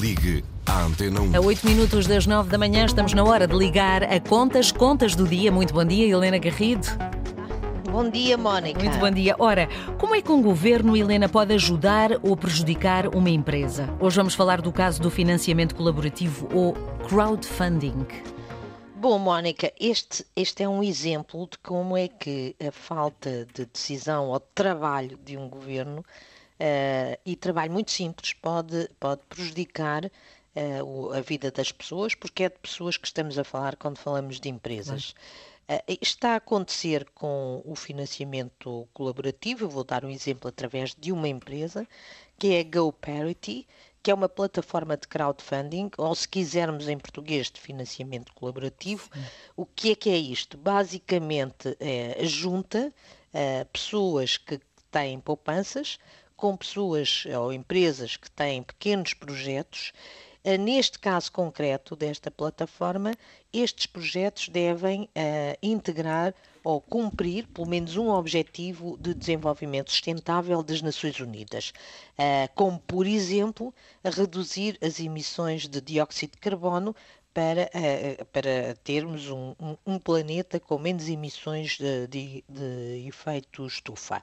Ligue 0.00 0.42
à 0.64 0.80
Antena 0.80 1.20
1. 1.20 1.36
A 1.36 1.40
8 1.40 1.66
minutos 1.66 2.06
das 2.06 2.26
9 2.26 2.48
da 2.48 2.56
manhã 2.56 2.86
estamos 2.86 3.12
na 3.12 3.22
hora 3.22 3.46
de 3.46 3.54
ligar 3.54 4.02
a 4.04 4.18
contas, 4.18 4.72
contas 4.72 5.14
do 5.14 5.28
dia. 5.28 5.52
Muito 5.52 5.74
bom 5.74 5.84
dia, 5.84 6.06
Helena 6.06 6.38
Garrido. 6.38 6.86
Bom 7.90 8.08
dia, 8.08 8.38
Mónica. 8.38 8.82
Muito 8.82 8.98
bom 8.98 9.10
dia. 9.10 9.36
Ora, 9.38 9.68
como 9.98 10.14
é 10.14 10.22
que 10.22 10.32
um 10.32 10.40
governo, 10.40 10.96
Helena, 10.96 11.28
pode 11.28 11.52
ajudar 11.52 12.12
ou 12.22 12.34
prejudicar 12.34 13.14
uma 13.14 13.28
empresa? 13.28 13.94
Hoje 14.00 14.16
vamos 14.16 14.34
falar 14.34 14.62
do 14.62 14.72
caso 14.72 15.02
do 15.02 15.10
financiamento 15.10 15.74
colaborativo 15.74 16.48
ou 16.54 16.72
crowdfunding. 17.06 18.06
Bom, 18.96 19.18
Mónica, 19.18 19.70
este, 19.78 20.24
este 20.34 20.62
é 20.62 20.68
um 20.68 20.82
exemplo 20.82 21.46
de 21.46 21.58
como 21.58 21.94
é 21.94 22.08
que 22.08 22.56
a 22.58 22.72
falta 22.72 23.46
de 23.52 23.66
decisão 23.66 24.28
ou 24.28 24.38
de 24.38 24.46
trabalho 24.54 25.18
de 25.22 25.36
um 25.36 25.46
governo 25.46 26.00
uh, 26.00 26.39
e 27.24 27.36
trabalho 27.36 27.72
muito 27.72 27.90
simples 27.90 28.32
pode, 28.34 28.88
pode 28.98 29.22
prejudicar 29.28 30.10
uh, 30.54 31.12
a 31.12 31.20
vida 31.20 31.50
das 31.50 31.72
pessoas, 31.72 32.14
porque 32.14 32.44
é 32.44 32.48
de 32.48 32.58
pessoas 32.58 32.96
que 32.96 33.06
estamos 33.06 33.38
a 33.38 33.44
falar 33.44 33.76
quando 33.76 33.98
falamos 33.98 34.40
de 34.40 34.48
empresas. 34.48 35.14
Uh, 35.68 35.98
está 36.00 36.32
a 36.32 36.36
acontecer 36.36 37.08
com 37.14 37.62
o 37.64 37.74
financiamento 37.74 38.88
colaborativo, 38.92 39.64
eu 39.64 39.68
vou 39.68 39.84
dar 39.84 40.04
um 40.04 40.10
exemplo 40.10 40.48
através 40.48 40.94
de 40.94 41.12
uma 41.12 41.28
empresa, 41.28 41.86
que 42.38 42.54
é 42.54 42.60
a 42.60 42.64
GoParity, 42.64 43.66
que 44.02 44.10
é 44.10 44.14
uma 44.14 44.28
plataforma 44.28 44.96
de 44.96 45.06
crowdfunding, 45.06 45.90
ou 45.98 46.14
se 46.14 46.26
quisermos 46.26 46.88
em 46.88 46.98
português, 46.98 47.50
de 47.50 47.60
financiamento 47.60 48.32
colaborativo. 48.32 49.10
Sim. 49.12 49.22
O 49.54 49.66
que 49.66 49.92
é 49.92 49.94
que 49.94 50.08
é 50.08 50.16
isto? 50.16 50.56
Basicamente, 50.56 51.76
é, 51.78 52.16
junta 52.24 52.92
pessoas 53.72 54.38
que 54.38 54.58
têm 54.90 55.20
poupanças 55.20 55.98
com 56.40 56.56
pessoas 56.56 57.24
ou 57.38 57.52
empresas 57.52 58.16
que 58.16 58.30
têm 58.30 58.62
pequenos 58.62 59.12
projetos. 59.12 59.92
Eh, 60.42 60.56
neste 60.56 60.98
caso 60.98 61.30
concreto 61.30 61.94
desta 61.94 62.30
plataforma, 62.30 63.12
estes 63.52 63.84
projetos 63.84 64.48
devem 64.48 65.02
uh, 65.02 65.08
integrar 65.62 66.34
ou 66.64 66.80
cumprir 66.80 67.46
pelo 67.48 67.68
menos 67.68 67.98
um 67.98 68.08
objetivo 68.08 68.96
de 68.98 69.12
desenvolvimento 69.12 69.90
sustentável 69.90 70.62
das 70.62 70.80
Nações 70.80 71.20
Unidas, 71.20 71.74
uh, 72.18 72.48
como, 72.54 72.78
por 72.80 73.06
exemplo, 73.06 73.74
reduzir 74.02 74.78
as 74.80 74.98
emissões 74.98 75.68
de 75.68 75.78
dióxido 75.78 76.32
de 76.32 76.38
carbono 76.38 76.96
para, 77.34 77.70
uh, 77.74 78.24
para 78.26 78.74
termos 78.82 79.28
um, 79.28 79.54
um, 79.60 79.76
um, 79.86 79.98
planeta 79.98 80.58
com 80.58 80.78
menos 80.78 81.06
emissões 81.06 81.76
de, 81.76 82.06
de, 82.06 82.44
de 82.48 83.06
efeito 83.06 83.66
estufa. 83.66 84.22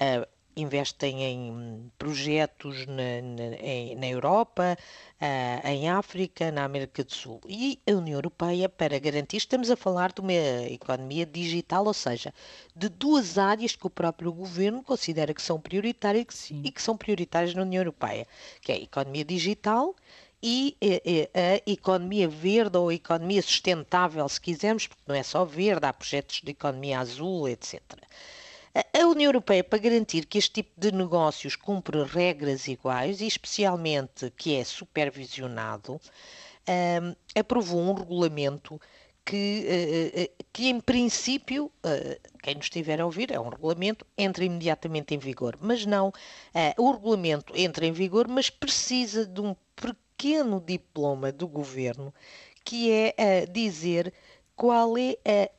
Uh, 0.00 0.35
investem 0.56 1.22
em 1.22 1.92
projetos 1.98 2.86
na, 2.86 3.20
na, 3.22 4.00
na 4.00 4.06
Europa, 4.06 4.76
uh, 5.20 5.68
em 5.68 5.88
África, 5.90 6.50
na 6.50 6.64
América 6.64 7.04
do 7.04 7.12
Sul. 7.14 7.40
E 7.46 7.78
a 7.86 7.92
União 7.92 8.16
Europeia, 8.16 8.68
para 8.68 8.98
garantir, 8.98 9.36
estamos 9.36 9.70
a 9.70 9.76
falar 9.76 10.12
de 10.12 10.20
uma 10.22 10.32
economia 10.32 11.26
digital, 11.26 11.84
ou 11.86 11.94
seja, 11.94 12.32
de 12.74 12.88
duas 12.88 13.36
áreas 13.36 13.76
que 13.76 13.86
o 13.86 13.90
próprio 13.90 14.32
governo 14.32 14.82
considera 14.82 15.34
que 15.34 15.42
são 15.42 15.60
prioritárias 15.60 16.50
e 16.50 16.70
que 16.70 16.80
são 16.80 16.96
prioritárias 16.96 17.54
na 17.54 17.62
União 17.62 17.80
Europeia, 17.80 18.26
que 18.62 18.72
é 18.72 18.76
a 18.76 18.80
economia 18.80 19.24
digital 19.24 19.94
e 20.42 20.76
a 21.34 21.70
economia 21.70 22.28
verde 22.28 22.76
ou 22.78 22.88
a 22.88 22.94
economia 22.94 23.42
sustentável, 23.42 24.28
se 24.28 24.40
quisermos, 24.40 24.86
porque 24.86 25.02
não 25.06 25.14
é 25.14 25.22
só 25.22 25.44
verde, 25.44 25.86
há 25.86 25.92
projetos 25.92 26.40
de 26.42 26.50
economia 26.50 27.00
azul, 27.00 27.48
etc. 27.48 27.80
União 29.16 29.30
Europeia, 29.30 29.64
para 29.64 29.78
garantir 29.78 30.26
que 30.26 30.36
este 30.36 30.62
tipo 30.62 30.78
de 30.78 30.92
negócios 30.92 31.56
cumpre 31.56 32.04
regras 32.04 32.68
iguais 32.68 33.22
e 33.22 33.26
especialmente 33.26 34.30
que 34.36 34.54
é 34.54 34.62
supervisionado, 34.62 35.98
um, 36.68 37.16
aprovou 37.34 37.80
um 37.80 37.94
regulamento 37.94 38.78
que, 39.24 39.66
uh, 39.66 40.44
que 40.52 40.68
em 40.68 40.78
princípio, 40.78 41.72
uh, 41.82 42.30
quem 42.42 42.56
nos 42.56 42.66
estiver 42.66 43.00
a 43.00 43.06
ouvir, 43.06 43.32
é 43.32 43.40
um 43.40 43.48
regulamento, 43.48 44.06
entra 44.18 44.44
imediatamente 44.44 45.14
em 45.14 45.18
vigor. 45.18 45.56
Mas 45.62 45.86
não, 45.86 46.12
o 46.76 46.92
regulamento 46.92 47.54
entra 47.56 47.86
em 47.86 47.92
vigor, 47.92 48.28
mas 48.28 48.50
precisa 48.50 49.24
de 49.24 49.40
um 49.40 49.56
pequeno 49.74 50.60
diploma 50.60 51.32
do 51.32 51.48
governo 51.48 52.12
que 52.62 52.90
é 52.90 53.46
dizer 53.46 54.12
qual 54.54 54.94
é 54.98 55.50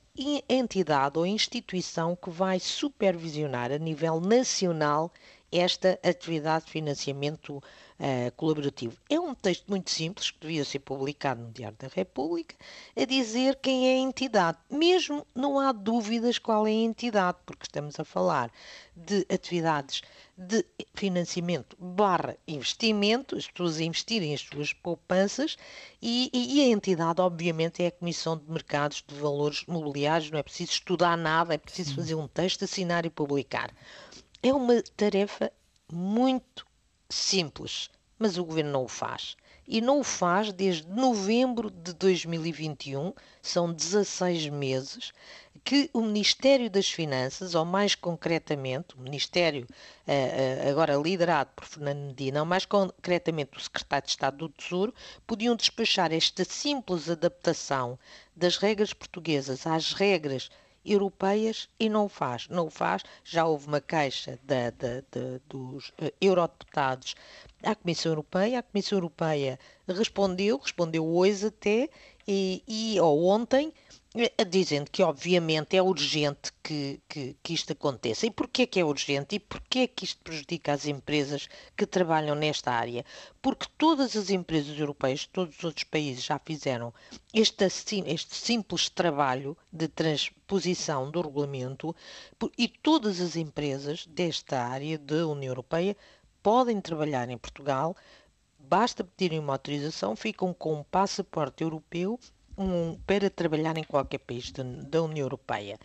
entidade 0.50 1.20
ou 1.20 1.26
instituição 1.26 2.16
que 2.16 2.30
vai 2.30 2.60
supervisionar 2.60 3.72
a 3.72 3.78
nível 3.78 4.20
nacional 4.20 5.12
esta 5.52 6.00
atividade 6.04 6.66
de 6.66 6.72
financiamento 6.72 7.58
uh, 7.58 8.32
colaborativo. 8.36 8.98
É 9.10 9.20
um 9.20 9.34
texto 9.34 9.68
muito 9.68 9.90
simples, 9.90 10.32
que 10.32 10.40
devia 10.40 10.66
ser 10.66 10.80
publicado 10.80 11.42
no 11.42 11.52
Diário 11.52 11.78
da 11.80 11.88
República, 11.88 12.56
a 12.96 13.06
dizer 13.06 13.56
quem 13.58 13.90
é 13.90 13.94
a 13.94 14.00
entidade. 14.00 14.58
Mesmo 14.70 15.26
não 15.34 15.60
há 15.60 15.72
dúvidas 15.72 16.38
qual 16.38 16.68
é 16.68 16.72
a 16.72 16.74
entidade, 16.74 17.38
porque 17.46 17.66
estamos 17.66 18.00
a 18.00 18.04
falar 18.04 18.52
de 18.96 19.26
atividades 19.32 20.02
de 20.38 20.64
financiamento 20.94 21.76
barra 21.80 22.38
investimento, 22.48 23.36
as 23.36 23.48
pessoas 23.48 23.80
investirem 23.80 24.36
as 24.36 24.42
suas 24.42 24.72
poupanças 24.72 25.58
e, 26.00 26.30
e, 26.32 26.62
a 26.62 26.68
entidade, 26.68 27.20
obviamente, 27.22 27.82
é 27.82 27.88
a 27.88 27.92
Comissão 27.92 28.38
de 28.38 28.50
Mercados 28.50 29.04
de 29.08 29.16
Valores 29.16 29.64
Mobiliários, 29.68 30.30
não 30.30 30.38
é 30.38 30.44
preciso 30.44 30.74
estudar 30.74 31.18
nada, 31.18 31.56
é 31.56 31.58
preciso 31.58 31.96
fazer 31.96 32.14
um 32.14 32.28
texto, 32.28 32.66
assinar 32.66 33.06
e 33.06 33.10
publicar. 33.10 33.74
É 34.44 34.54
uma 34.54 34.82
tarefa 34.96 35.52
muito 35.92 36.66
simples, 37.10 37.90
mas 38.20 38.38
o 38.38 38.46
governo 38.46 38.72
não 38.72 38.84
o 38.84 38.88
faz. 38.88 39.36
E 39.68 39.82
não 39.82 40.00
o 40.00 40.04
faz 40.04 40.54
desde 40.54 40.88
novembro 40.88 41.70
de 41.70 41.94
2021, 41.94 43.14
são 43.42 43.74
16 43.74 44.48
meses, 44.50 45.12
que 45.64 45.90
o 45.92 46.02
Ministério 46.02 46.70
das 46.70 46.90
Finanças, 46.90 47.54
ou 47.54 47.66
mais 47.66 47.94
concretamente, 47.94 48.96
o 48.96 49.02
Ministério 49.02 49.68
eh, 50.08 50.62
eh, 50.64 50.70
agora 50.70 50.96
liderado 50.96 51.50
por 51.54 51.66
Fernando 51.66 52.08
Medina, 52.08 52.40
ou 52.40 52.46
mais 52.46 52.66
concretamente 52.66 53.58
o 53.58 53.60
Secretário 53.60 54.06
de 54.06 54.12
Estado 54.12 54.38
do 54.38 54.50
Tesouro, 54.50 54.94
podiam 55.26 55.56
despachar 55.56 56.14
esta 56.14 56.46
simples 56.46 57.10
adaptação 57.10 58.00
das 58.34 58.56
regras 58.56 58.94
portuguesas 58.94 59.68
às 59.68 59.92
regras 59.92 60.50
europeias 60.88 61.70
e 61.80 61.90
não 61.90 62.06
o 62.06 62.10
faz. 62.10 62.48
Não 62.50 62.68
o 62.68 62.70
faz. 62.70 63.04
Já 63.24 63.46
houve 63.46 63.68
uma 63.68 63.82
queixa 63.82 64.40
da, 64.44 64.72
dos 65.48 65.90
uh, 65.90 66.12
eurodeputados 66.22 67.16
à 67.64 67.76
Comissão 67.76 68.12
Europeia. 68.12 68.60
A 68.60 68.64
Comissão 68.64 68.98
Europeia 68.98 69.60
respondeu, 69.88 70.58
respondeu 70.58 71.06
hoje 71.06 71.48
até, 71.48 71.90
e, 72.28 72.64
e 72.68 73.00
ou 73.00 73.26
ontem, 73.26 73.74
eh, 74.07 74.07
dizendo 74.50 74.90
que 74.90 75.04
obviamente 75.04 75.76
é 75.76 75.82
urgente 75.82 76.52
que, 76.64 77.02
que, 77.08 77.36
que, 77.44 77.54
isto 77.54 77.74
aconteça. 77.74 78.26
E 78.26 78.32
porquê 78.32 78.66
que 78.66 78.80
é 78.80 78.86
urgente? 78.86 79.36
E 79.36 79.40
porquê 79.40 79.88
que 79.88 80.06
isto 80.06 80.22
prejudica 80.24 80.74
as 80.74 80.86
empresas 80.86 81.48
que 81.76 81.86
trabalham 81.86 82.34
nesta 82.36 82.72
área? 82.72 83.06
Porque 83.42 83.68
todas 83.78 84.16
as 84.16 84.30
empresas 84.30 84.80
europeias, 84.80 85.26
todos 85.26 85.58
os 85.58 85.64
outros 85.64 85.84
países 85.84 86.24
já 86.24 86.40
fizeram 86.40 86.94
este, 87.34 87.66
este 88.06 88.36
simples 88.36 88.90
trabalho 88.90 89.58
de 89.72 89.88
transposição 89.88 91.12
do 91.12 91.22
regulamento 91.22 91.96
e 92.58 92.68
todas 92.68 93.20
as 93.20 93.36
empresas 93.36 94.06
desta 94.08 94.62
área 94.64 94.98
da 94.98 95.28
União 95.28 95.52
Europeia 95.52 95.96
podem 96.42 96.80
trabalhar 96.80 97.30
em 97.30 97.38
Portugal 97.38 97.96
basta 98.60 99.02
pedirem 99.04 99.40
uma 99.40 99.54
autorização, 99.54 100.14
ficam 100.16 100.54
com 100.54 100.74
um 100.74 100.84
passaporte 100.84 101.64
europeu 101.64 102.20
um, 102.58 102.98
para 103.06 103.30
trabalhar 103.30 103.78
em 103.78 103.84
qualquer 103.84 104.20
país 104.20 104.52
de, 104.52 104.64
da 104.64 105.02
União 105.02 105.26
Europeia. 105.26 105.78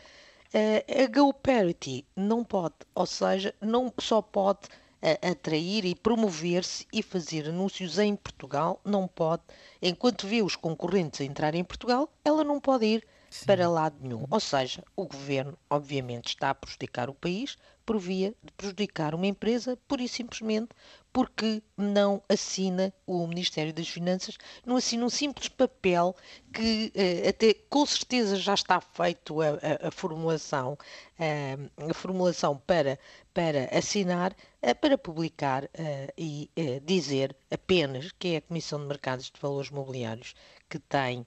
Uh, 0.55 1.03
a 1.03 1.07
GoParity 1.07 2.05
não 2.15 2.45
pode, 2.45 2.75
ou 2.95 3.07
seja, 3.07 3.55
não 3.61 3.93
só 3.99 4.21
pode 4.21 4.67
uh, 5.03 5.31
atrair 5.31 5.85
e 5.85 5.95
promover-se 5.95 6.87
e 6.93 7.03
fazer 7.03 7.49
anúncios 7.49 7.99
em 7.99 8.15
Portugal, 8.15 8.81
não 8.85 9.09
pode, 9.09 9.43
enquanto 9.81 10.27
vê 10.27 10.43
os 10.43 10.57
concorrentes 10.57 11.21
a 11.21 11.25
entrar 11.25 11.55
em 11.55 11.65
Portugal, 11.65 12.09
ela 12.25 12.45
não 12.45 12.61
pode 12.61 12.85
ir 12.85 13.07
Sim. 13.31 13.47
para 13.47 13.69
lado 13.69 13.97
nenhum. 14.01 14.27
Ou 14.31 14.41
seja, 14.41 14.85
o 14.95 15.07
governo, 15.07 15.59
obviamente, 15.71 16.29
está 16.29 16.51
a 16.51 16.55
prejudicar 16.55 17.09
o 17.09 17.15
país 17.15 17.57
por 17.85 17.99
via 17.99 18.35
de 18.43 18.53
prejudicar 18.53 19.15
uma 19.15 19.27
empresa, 19.27 19.79
pura 19.89 20.03
e 20.03 20.09
simplesmente 20.09 20.69
porque 21.13 21.63
não 21.77 22.23
assina 22.29 22.93
o 23.07 23.27
Ministério 23.27 23.73
das 23.73 23.87
Finanças, 23.89 24.39
não 24.65 24.77
assina 24.77 25.05
um 25.05 25.11
simples 25.11 25.49
papel 25.49 26.17
que 26.53 26.91
uh, 26.97 27.29
até 27.29 27.53
com 27.69 27.85
certeza 27.85 28.37
já 28.37 28.55
está 28.55 28.81
feito 28.81 29.41
a, 29.43 29.49
a, 29.49 29.89
a 29.89 29.91
formulação, 29.91 30.73
uh, 30.73 31.91
a 31.91 31.95
formulação 31.95 32.57
para, 32.67 32.99
para 33.35 33.65
assinar, 33.77 34.33
uh, 34.63 34.75
para 34.81 34.97
publicar 34.97 35.69
e 36.17 36.51
dizer 36.83 37.37
apenas 37.51 38.11
que 38.19 38.35
é 38.35 38.37
a 38.39 38.43
Comissão 38.43 38.81
de 38.81 38.87
Mercados 38.87 39.27
de 39.27 39.41
Valores 39.41 39.71
Mobiliários 39.71 40.35
que 40.69 40.79
tem 40.79 41.27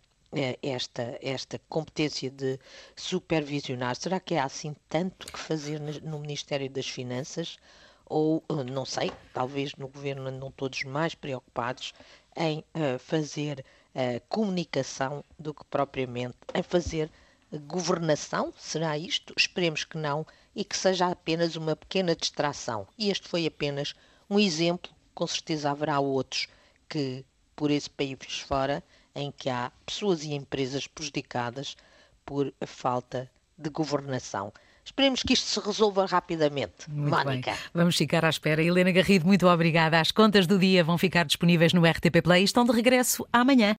esta, 0.61 1.17
esta 1.21 1.59
competência 1.69 2.29
de 2.29 2.59
supervisionar. 2.95 3.95
Será 3.95 4.19
que 4.19 4.35
há 4.35 4.45
assim 4.45 4.75
tanto 4.89 5.31
que 5.31 5.39
fazer 5.39 5.79
no 5.79 6.19
Ministério 6.19 6.69
das 6.69 6.88
Finanças? 6.88 7.57
Ou 8.05 8.43
eh, 8.49 8.63
não 8.63 8.85
sei, 8.85 9.11
talvez 9.33 9.75
no 9.75 9.87
governo 9.87 10.27
andam 10.27 10.51
todos 10.51 10.83
mais 10.83 11.15
preocupados 11.15 11.93
em 12.35 12.59
uh, 12.59 12.99
fazer 12.99 13.65
uh, 13.95 14.21
comunicação 14.27 15.23
do 15.39 15.53
que 15.53 15.63
propriamente 15.65 16.37
em 16.53 16.61
fazer 16.61 17.09
governação. 17.67 18.53
Será 18.57 18.97
isto? 18.97 19.33
Esperemos 19.37 19.83
que 19.83 19.97
não 19.97 20.25
e 20.55 20.63
que 20.63 20.77
seja 20.77 21.07
apenas 21.07 21.55
uma 21.55 21.75
pequena 21.75 22.15
distração. 22.15 22.87
E 22.97 23.09
este 23.09 23.27
foi 23.27 23.45
apenas 23.45 23.93
um 24.29 24.39
exemplo, 24.39 24.91
com 25.13 25.25
certeza 25.27 25.71
haverá 25.71 25.99
outros 25.99 26.47
que 26.89 27.25
por 27.55 27.71
esse 27.71 27.89
país 27.89 28.41
fora 28.41 28.83
em 29.13 29.31
que 29.31 29.49
há 29.49 29.71
pessoas 29.85 30.23
e 30.23 30.33
empresas 30.33 30.87
prejudicadas 30.87 31.77
por 32.25 32.53
a 32.59 32.65
falta 32.65 33.31
de 33.57 33.69
governação. 33.69 34.51
Esperemos 34.85 35.23
que 35.23 35.33
isto 35.33 35.47
se 35.47 35.59
resolva 35.59 36.05
rapidamente. 36.05 36.87
Muito 36.87 37.09
Mónica. 37.09 37.51
Bem. 37.51 37.59
Vamos 37.73 37.97
ficar 37.97 38.23
à 38.23 38.29
espera. 38.29 38.61
Helena 38.61 38.91
Garrido, 38.91 39.25
muito 39.25 39.47
obrigada. 39.47 39.99
As 39.99 40.11
contas 40.11 40.45
do 40.45 40.59
dia 40.59 40.83
vão 40.83 40.95
ficar 40.95 41.25
disponíveis 41.25 41.73
no 41.73 41.83
RTP 41.83 42.21
Play 42.23 42.43
e 42.43 42.45
estão 42.45 42.63
de 42.63 42.71
regresso 42.71 43.27
amanhã. 43.33 43.73